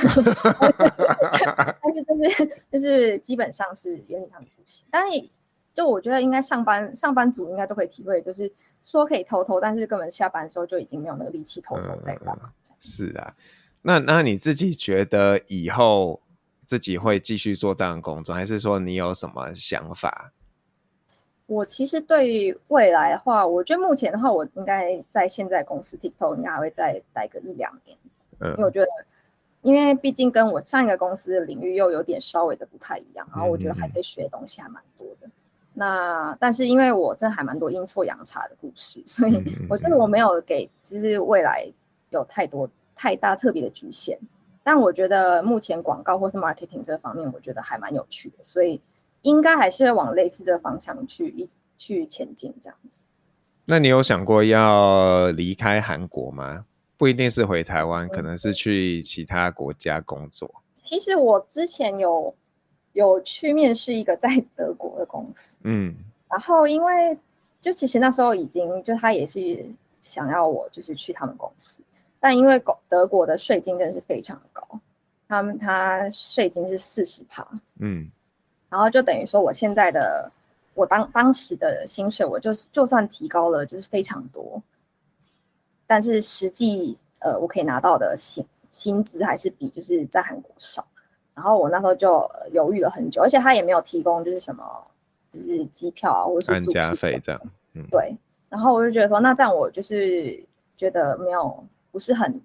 [1.80, 4.84] 但是就是就是基本上是原理上不行。
[4.90, 5.30] 但是
[5.72, 8.52] 就我觉得应该上班上班族应该都可以体会，就是。
[8.82, 12.52] 说可以偷偷，但是根本下班的时候就已经没有那个力气偷偷在干嘛。
[12.78, 13.34] 是啊，
[13.82, 16.20] 那那你自己觉得以后
[16.64, 20.32] 自己会继续做这样的工作，还是说你有什么想法？
[21.46, 27.96] 我其实对于未来的话，我觉得目前的话，我应该在现在公司 TikTok 应该还会再待个一两年。
[28.40, 28.86] 嗯，因为我觉得，
[29.62, 35.28] 因为毕竟跟我上一个公司的领域又有点稍微的不太一样，然后我觉得还可以学的东西还蛮多的。
[35.80, 41.72] 那但是因为我这还蛮多阴错阳差的故事，所以我觉得我没有给就是未来
[42.10, 44.18] 有太多太大特别的局限。
[44.64, 48.80] 但我觉得目前广告或是 marketing 这方面，我觉得还蛮有趣的，所以
[49.22, 52.98] 应该还是会往类似的方向去一去前进这样子。
[53.64, 56.66] 那你有想过要离开韩国吗？
[56.96, 60.52] 不一定是回台湾，可能是去其他国家工作。
[60.74, 62.34] 其实我之前有。
[62.98, 65.94] 有去面试一个在德国的公司，嗯，
[66.28, 67.16] 然后因为
[67.60, 69.64] 就其实那时候已经就他也是
[70.02, 71.78] 想要我就是去他们公司，
[72.18, 74.66] 但因为德国的税金真的是非常高，
[75.28, 77.46] 他们他税金是四十趴，
[77.78, 78.10] 嗯，
[78.68, 80.28] 然后就等于说我现在的
[80.74, 84.60] 我当当时的薪水我就是就算提高了就是非常多，
[85.86, 90.84] 但是实际呃我可以拿到的薪薪资还是比就是在韩国少。
[91.38, 94.64] 然后我那时候就犹豫了很久，而且他也没有提供就是什么
[95.32, 97.40] 就是机票啊，或者是安家费这样。
[97.74, 98.12] 嗯，对。
[98.48, 100.44] 然后我就觉得说，那这样我就是
[100.76, 102.40] 觉得没有不是很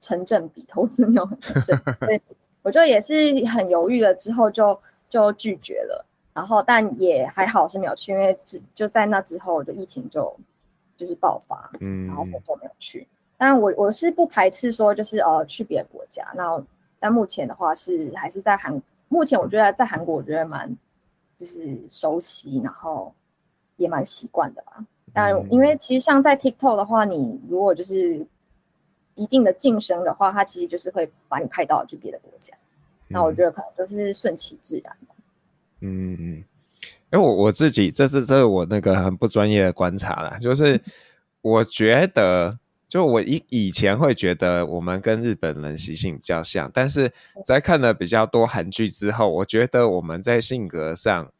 [0.00, 2.20] 成正比，投资没有很成正比，所以
[2.62, 6.02] 我就也是很犹豫了，之后就就拒绝了。
[6.32, 10.34] 然后但也还好是没有去，因为只就在那之后，就疫情就
[10.96, 13.06] 就是爆发，嗯，然后我就没有去。
[13.36, 16.56] 但我我是不排斥说就是呃去别的国家，那
[16.98, 20.76] 但目前的话是还是在韩，目前我觉得在韩国我觉得蛮
[21.36, 23.14] 就是熟悉，然后
[23.76, 24.84] 也蛮习惯的吧。
[25.12, 28.24] 但因为其实像在 TikTok 的话，你如果就是
[29.14, 32.54] 一定的晋升的话，它其实就是会把你派到去别的国家。
[33.08, 34.96] 那我觉得可能就是顺其自然。
[35.80, 36.44] 嗯嗯，
[37.10, 40.78] 因为我我自己这是这是我那个很不专业的观察啦，就是
[41.40, 47.12] 我觉得，就我以以前会觉得我们跟日本人习性比较像，但是
[47.44, 51.30] 在看了比较多韩剧之后，我觉得我们在性格上，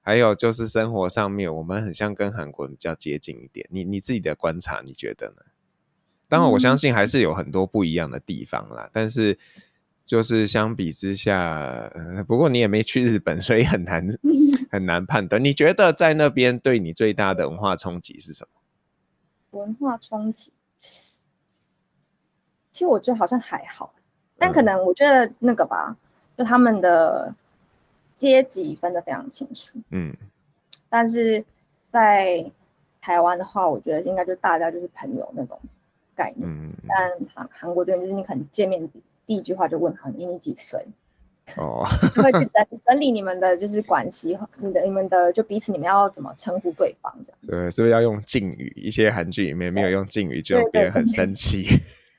[0.00, 3.68] 还有就是生活上面，我们很像跟韩国人比较接近一点。
[3.70, 5.42] 你你自己的观察，你觉得呢？
[6.28, 9.38] 当然，我相信还是有很多不一样的地方啦，但是。
[10.06, 14.06] 就是相比之下，呃，不过你也没去日本， 所以很难
[14.70, 15.42] 很难判断。
[15.42, 19.58] 你觉得在那边对你最大的文化冲击是什么？
[19.58, 20.52] 文化冲击，
[22.74, 23.90] 其实我觉得好像还好，
[24.36, 25.96] 但可能我觉得那个吧，嗯、
[26.36, 27.32] 就他们的
[28.16, 29.78] 阶级分得非常清楚。
[29.90, 30.12] 嗯，
[30.88, 31.42] 但是
[31.92, 32.44] 在
[33.00, 35.56] 台湾的话，我觉得应该就大家就是朋友那种
[36.16, 36.46] 概念。
[36.50, 38.90] 嗯，但韩韩国这边就是你可能见面。
[39.26, 40.84] 第一句话就问他，你你几岁？
[41.56, 41.82] 哦，
[42.22, 47.38] 会去整整理你们的就是关系，你的你们的就彼此你们要怎么称呼对方这样？
[47.46, 48.70] 对，是不是要用敬语？
[48.76, 51.64] 一些韩剧里面没有用敬语，就别人很生气。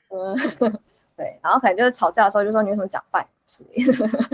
[0.08, 0.36] 嗯，
[1.16, 3.26] 对，然后可能就是吵架的时候就说你为什么讲半
[3.74, 3.92] 语？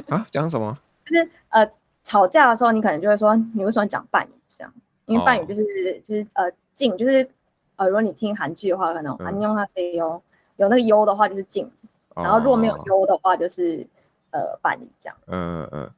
[0.09, 0.77] 啊，讲什么？
[1.07, 1.69] 就是呃
[2.03, 4.73] 吵架的时候你可能就会说你为什么讲半语这样？
[5.07, 7.29] 因为半语就是、哦、就是呃敬，就是
[7.77, 10.23] 呃如果你听韩剧的话，可能安妞哈 say 哟，
[10.57, 11.71] 有那个 U 的话就是敬。
[12.15, 13.87] 然后如果没有优的话，就是、
[14.33, 15.17] 哦、呃半语这样。
[15.27, 15.91] 嗯嗯嗯。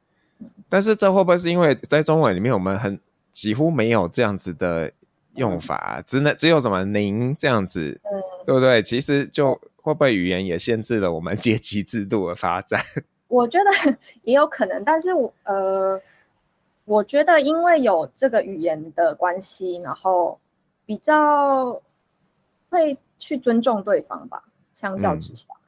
[0.69, 2.99] 但是这会不会是因为在中文里面我们很
[3.31, 4.91] 几乎没有这样子的
[5.35, 8.81] 用法，嗯、只能只有什么您这样子，嗯、对不对？
[8.81, 12.79] 其实就会不会语言也限制了我们阶级制度的发展？
[13.27, 15.99] 我觉得 也有可能，但是我呃，
[16.85, 20.39] 我觉得因为有这个语言的关系，然后
[20.85, 21.81] 比较
[22.69, 25.47] 会去尊重对方吧，相较之下。
[25.53, 25.61] 嗯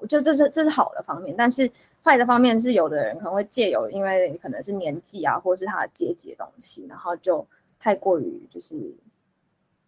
[0.00, 1.68] 我觉得这是这是好的方面，但是
[2.04, 7.44] 坏的方面是有的人可能会借由，因为可能是年纪啊，或是他的阶级的东西，然后就
[7.80, 8.76] 太过于就是，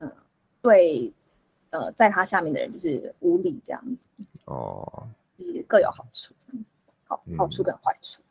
[0.01, 0.11] 嗯，
[0.61, 1.13] 对，
[1.71, 4.25] 呃，在他下面的人就是无理这样子。
[4.45, 6.35] 哦，就是各有好处，
[7.07, 8.23] 好好处跟坏处。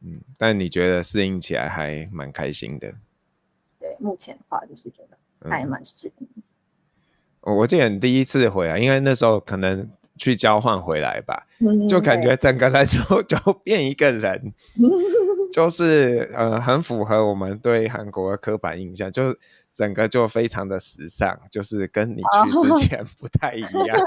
[0.00, 2.94] 嗯，但你觉得适应起来还蛮开心的？
[3.78, 6.28] 对，目前的话就是觉得还蛮适应。
[7.40, 9.90] 我我记得你第一次回来，因为那时候可能。
[10.16, 11.44] 去交换回来吧，
[11.88, 14.54] 就感觉整个人就 就变一个人，
[15.52, 19.36] 就是呃很符合我们对韩国的刻板印象，就
[19.74, 23.98] 整个就非常的时尚，就是跟你去之前不太一样。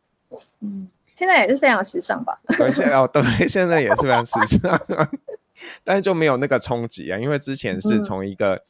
[0.62, 2.40] 嗯，现在也是非常时尚吧？
[2.56, 4.80] 对，现在哦对，现在也是非常时尚，
[5.84, 8.62] 但是就没有那个冲击啊，因为之前是从一个。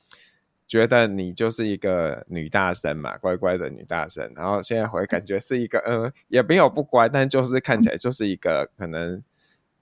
[0.71, 9.21] 觉得你就是一个女大生嘛，乖乖的女大生，然后现在回感觉是一个，嗯、呃，也没有不乖，但就是看起来就是一个可能，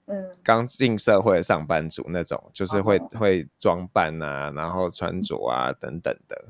[0.09, 6.45] 嗯，刚进社会的上班族那种，就是会、嗯、会装扮啊，然后穿着啊等等的，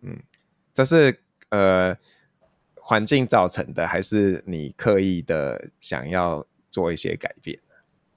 [0.00, 0.18] 嗯，
[0.72, 1.16] 这是
[1.50, 1.96] 呃
[2.74, 7.58] 环境造成的，还是你刻意的想要做一些改变？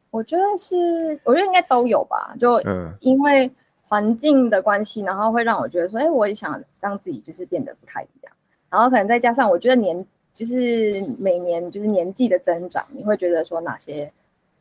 [0.10, 3.52] 我觉得是，我觉得应该都有吧，就嗯，因为。
[3.91, 8.32] 环境的关系，然后会让我觉得说，哎，我也想让自己就是变得不太一样。
[8.69, 14.13] 然后可能再加上，我觉得年就是每年就是年纪的增长，你会觉得说哪些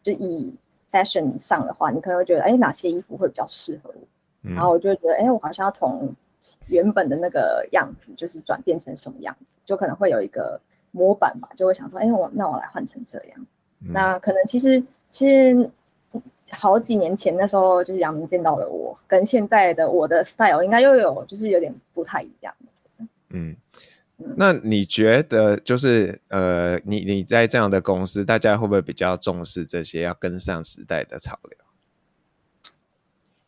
[0.03, 0.55] 就以
[0.91, 4.01] fashion 上的话，你可能会觉得，哎，哪些衣服会比较适合我。
[4.43, 6.15] 嗯、然后我就会觉得，哎，我好像要从
[6.67, 13.47] 原本的那个样子，就是转变成什么样子，就可能会有一个模板吧，就会想说，哎，我那我来换成这样。
[13.81, 15.71] 嗯、那可能其实其实。
[16.51, 22.55] 好几年前那时候，就是杨明见到了我，跟现在的我的 style 应该又有就是有点不太一样。
[23.29, 23.55] 嗯，
[24.37, 31.59] 那你觉得就是呃，你你在这样的公司，大家会不会比较重视这些，要跟上时代的潮流？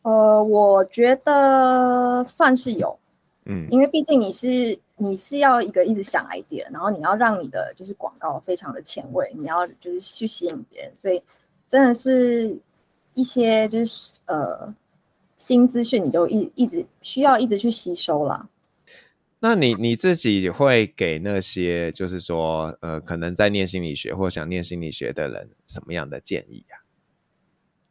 [0.03, 2.97] 呃，我觉得算是有，
[3.45, 11.21] 嗯，因为毕竟你是你是要一个一直想 idea，然后你要让你的就是广告非常的前卫，你要就是去吸引别人，所以
[11.67, 12.57] 真的是。
[13.13, 14.73] 一些就是呃
[15.35, 18.47] 新资讯，你就一一直需要一直去吸收啦。
[19.43, 26.77] 那你你自己会给那些就是说，呃，可能在念心理学或想念心理学的人什么样的建议呀？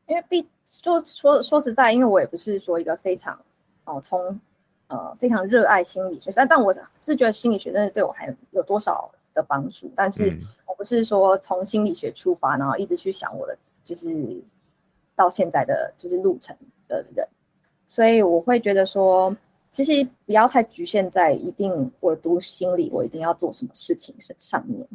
[0.07, 3.36] 因为毕就说说实在，因为我也不是说一个非常
[3.82, 4.40] 哦从
[4.86, 6.72] 呃非常热爱心理学，但但我
[7.03, 10.32] 是觉得心理学真的对我还有多少的帮助，但是
[10.66, 14.40] 我不是说从心理学出发，然后一直去想我的就是
[15.16, 17.26] 到现在的就是路程的人，
[17.88, 19.36] 所以我会觉得说。
[19.72, 24.86] 其实不要太局限在一定我读心理，我一定要做什么事情上面。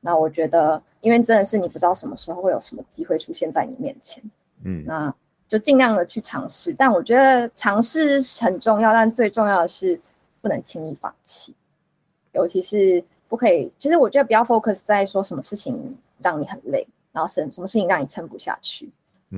[0.00, 4.22] 那我觉得，因为真的是你不知道什么时候会有什么机会出现在你面前，
[4.62, 5.12] 嗯，那
[5.48, 6.72] 就尽量的去尝试。
[6.72, 10.00] 但我觉得尝试很重要，但最重要的是
[10.40, 11.54] 不能轻易放弃，
[12.32, 13.70] 尤其是不可以。
[13.78, 18.88] 其实我觉得不要 focus 在说什么事情让你很累，然后什什么事情让你撑不下去。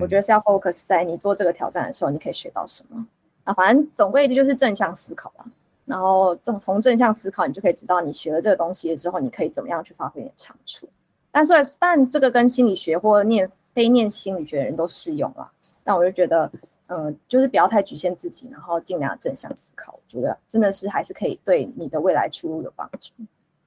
[0.01, 3.07] 我觉得是要 focus 在你做这个挑战的时候，你可以学到什么。
[3.49, 5.45] 啊，反正总归一句就是正向思考吧。
[5.87, 10.87] 然后从从正向思考，你就可以知道你学了这个东西之后，你可以怎么样去发挥你的长处。
[11.31, 15.51] 但所以，但这个跟心理学或念非念心理学的人都适用了。
[15.83, 16.51] 但我就觉得，
[16.89, 19.95] 嗯，就是不要太局限自己，然后尽量正向思考。
[19.95, 23.15] 我觉得真的是还是可以对你的未来出路有帮助。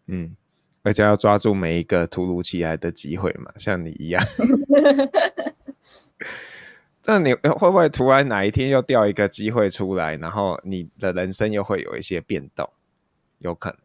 [0.06, 0.36] 嗯，
[0.84, 4.24] 而且要抓住每一个突如其来的机会嘛，像你一样。
[7.06, 12.70] 那你会不会突然哪一天又掉一个机会出来，然后你的人生又会有一些变动？
[13.40, 13.80] 有可能。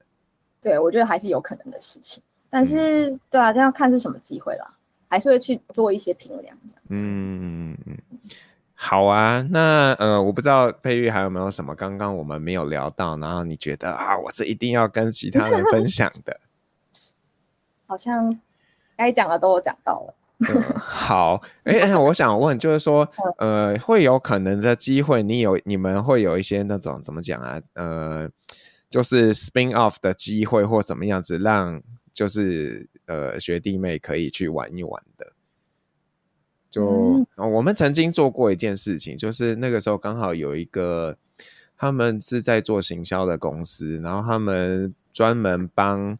[0.60, 2.22] 对，我觉得还是有可能的事情。
[2.50, 4.70] 但是，嗯、对啊，这要看是什么机会啦，
[5.08, 6.56] 还是会去做一些评量。
[6.88, 7.76] 嗯。
[8.74, 16.38] 好啊，那呃，我不知道佩玉还有没有什么刚刚我们没有聊到，然后你觉得啊，我这一定要跟其他人分享的。
[17.88, 18.38] 好像
[18.96, 20.14] 该讲的都有讲到了。
[20.38, 23.08] 嗯、好，哎、欸，我想问，就是说，
[23.38, 27.58] 呃，会有可能的机会，你有你们会有一些那种怎么讲啊？
[27.72, 28.28] 呃，
[28.90, 31.82] 就是 spin off 的机会或什么样子，让
[32.12, 35.32] 就是呃学弟妹可以去玩一玩的。
[36.70, 41.16] 就、嗯哦、我们曾经做过一件事情，就是那个时候刚好有一个
[41.78, 46.18] 他们是在做行销的公司，然后他们专门帮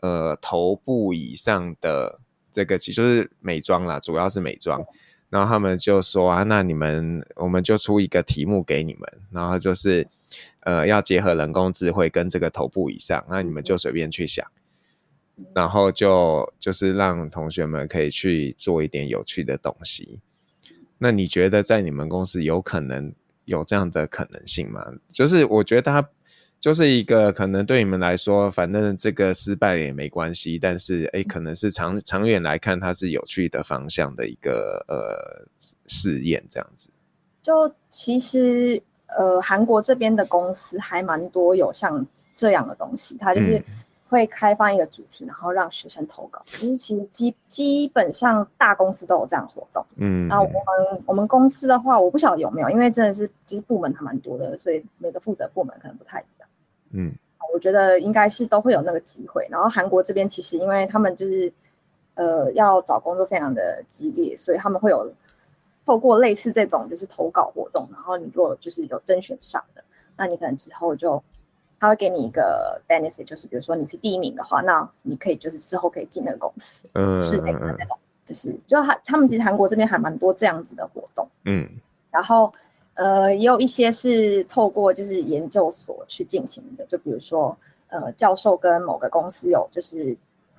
[0.00, 2.20] 呃头部以上的。
[2.54, 4.82] 这个其实就是美妆啦，主要是美妆。
[5.28, 9.02] 然后他们就说啊，那你们我们就出一个题目给你们，
[9.32, 10.06] 然后就是
[10.60, 14.46] 呃要结合人工智慧跟这个头部以上，那你们就随便去想，
[15.52, 20.20] 然后就就是让同学们可以去做一点有趣的东西。
[20.98, 23.12] 那你觉得在你们公司有可能
[23.44, 24.86] 有这样的可能性吗？
[25.10, 26.08] 就是我觉得他。
[26.64, 35.46] 就是一个可能对你们来说，反正这个失败也没关系，但是哎，可能是长长远来看，它是有趣的方向的一个呃
[35.86, 36.88] 试验这样子。
[37.42, 43.62] 就其实呃，韩国这边的公司还蛮多有像这样的东西，它就是
[44.08, 46.40] 会开放一个主题，然后让学生投稿。
[46.46, 49.84] 其实其实基基本上大公司都有这样活动。
[49.96, 56.24] 嗯，然后我们我们公司的话，我不晓得有没有，因为真的是就是部门还蛮多的，所以每个负责部门可能不太。
[56.94, 57.12] 嗯，
[57.52, 59.46] 我觉得应该是都会有那个机会。
[59.50, 61.52] 然后韩国这边其实因为他们就是
[62.14, 65.12] 呃要找工作非常的激烈，所以他们会有
[65.84, 67.88] 透过类似这种就是投稿活动。
[67.92, 69.82] 然后你如果就是有甄选上的，
[70.16, 71.22] 那你可能之后就
[71.80, 81.68] 他会给你一个 benefit，就是比如说你是第一名的话，那你可以就是之后可以进那个公司，嗯，是那个那种，就是就他他们其实韩国这边还蛮多这样子的活动，嗯，
[82.10, 82.52] 然后。
[82.94, 87.56] 呃，也有一些是透过就是研究所去进行的，就比如说，
[87.88, 90.10] 呃，教授跟某个公司有就是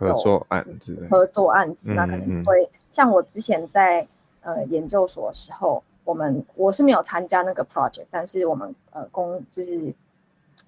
[0.01, 4.05] 有合作案子，合作案子，那可能会像我之前在
[4.41, 9.93] 呃研究所的时候，我们我是没有参加那个 project，但是我们呃公就是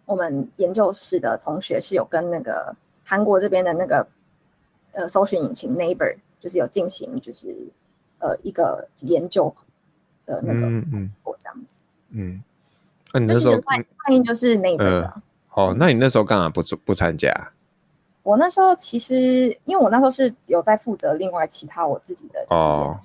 [0.05, 4.07] 我们研究室的同学是有跟那个韩国这边的那个
[4.93, 7.53] 呃搜寻引擎 Neighbor 就是有进行就是
[8.19, 9.53] 呃一个研究。
[10.25, 11.81] 的那个，嗯我这样子，
[12.11, 12.41] 嗯，
[13.13, 15.21] 那、你那时候反应就是那个、呃，
[15.53, 17.31] 哦，那你那时候干嘛不不参加？
[18.23, 22.99] 我那时候其实，因为我那时候是有在负责另外其他我自己的哦，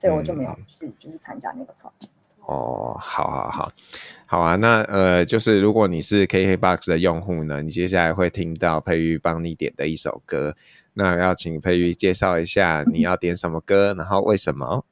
[0.00, 2.08] 对，我就没有去就是参加那个 project。
[2.46, 3.72] 哦，好好好，
[4.26, 10.54] 好啊，那呃，就是如果你是 KKBOX 的用户呢，你接下来会听到佩玉帮你点的一首歌，
[10.92, 14.84] 那要请佩玉介绍一下你 要点什么歌，然后为什么？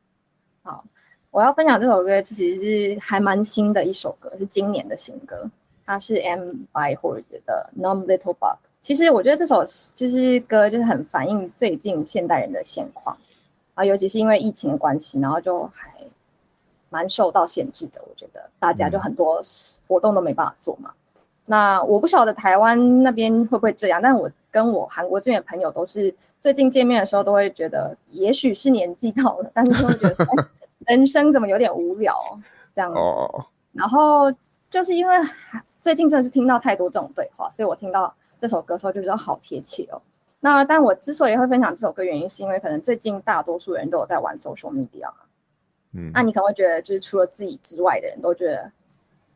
[0.62, 0.84] 好。
[1.32, 5.50] 我要分享这首歌，其实是还蛮新的一首歌，是今年的新歌。
[5.86, 8.38] 它是 M by HORD 的《Numb Little Bug》。
[8.82, 9.64] 其实我觉得这首
[9.94, 13.16] 就是歌，就是很反映最近现代人的现况
[13.72, 15.90] 啊，尤其是因为疫情的关系，然后就还
[16.90, 18.02] 蛮受到限制的。
[18.06, 19.40] 我觉得大家就很多
[19.88, 20.92] 活动都没办法做嘛。
[21.14, 30.26] 嗯、那我不晓得台湾那边会不会这样，但我跟我韩国这边的朋友都是最近见面的时候都会觉得，也许是年纪到了，但是会觉得
[30.86, 32.16] 人生怎么有点无聊
[32.72, 32.92] 这样。
[32.92, 33.46] 哦。
[33.72, 34.32] 然后
[34.68, 35.16] 就是因为
[35.80, 40.00] 最近真的是听到太多这种对话，所以我听到这首歌的时候就觉得好贴切哦。
[40.40, 45.14] 那但我之所以会分享这首歌，原因是因为可能最近大多数人都有在玩 social media 嘛，
[45.92, 48.70] 嗯，那你可能会觉得，就是除了自己之外的人都觉得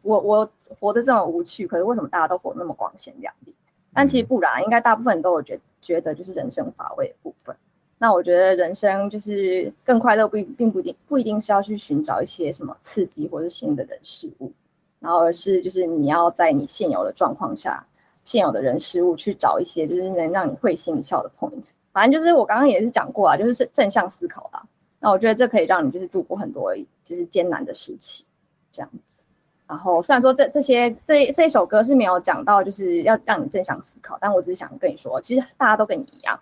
[0.02, 3.54] 我我活得这么无趣，可是为什么大家都活得那么光鲜亮丽？
[3.94, 7.56] 但其实不然，应该大部分人都有觉觉得就是人生乏味的部分。
[7.98, 14.52] 那我觉得人生就是更快乐，不并不一定不一定是要去寻找一些什么刺激或是新的人事物，
[15.00, 17.84] 然后而是就是你要在你现有的状况下。
[18.24, 24.60] 现有的人事物去找一些就是能让你会心一笑的 point，反正就是我刚刚也是讲过啊，就是正向思考啦。
[24.98, 26.74] 那我觉得这可以让你就是度过很多
[27.04, 28.24] 就是艰难的时期，
[28.72, 29.22] 这样子。
[29.68, 36.36] 然后虽然说这这些这这一首歌是没有讲到就是要让你正向思考，但我只是想跟你说，其实大家都跟你一样，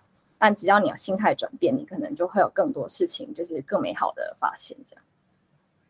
[0.45, 5.03] 但只要你有心态转变，你可能就会有更多事情就是更美好的发现，这样。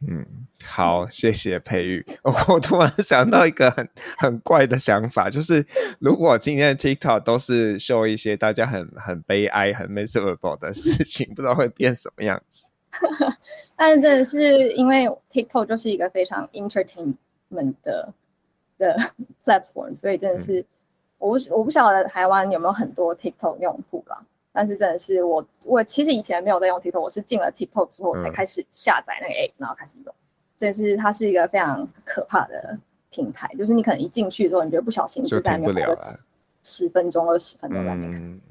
[0.08, 0.26] 嗯，
[0.64, 2.06] 好，谢谢佩玉。
[2.24, 5.66] 我突然想到一个很很怪的想法，就是
[6.00, 12.72] 如果今天的 TikTok 都是秀一些大家很很悲哀、很 miserable 的事情，不知道会变什么样子。
[13.76, 18.14] 但是真的是因为 TikTok 就是一个非常 entertainment 的
[18.78, 18.96] 的
[19.44, 20.66] platform，所以真的是、嗯、
[21.18, 24.24] 我不我不晓得台湾有没有很多 TikTok 用户啦。
[24.56, 30.16] 但是真的是我，我其实以前没有在用 TikTok，我是进了 TikTok 之后才开始下载那个 App，、嗯、然后开始用。
[30.58, 32.80] 但是它是一个非常可怕的
[33.10, 35.86] 平台，就是你可能一进去之后，你觉得不小心就在那边
[36.64, 38.42] 十分钟、二十分钟在那边、嗯。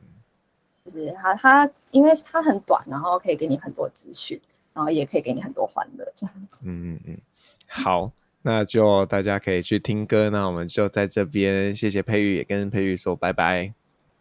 [0.84, 4.38] 就是它，它因为它很短，然后可以给你很多资讯，
[4.74, 6.58] 然后也可以给你很多欢乐，这样子。
[6.62, 7.18] 嗯嗯嗯，
[7.66, 13.72] 好，那就大家可以去听歌，那我们就在这边谢谢佩玉，也跟佩玉说拜拜。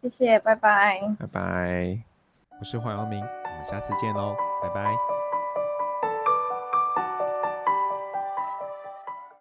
[0.03, 1.97] 谢谢，拜拜，拜拜，
[2.59, 5.12] 我是黄阳明，我们下次见喽，拜拜。